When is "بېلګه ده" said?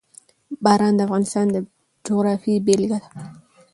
2.65-3.07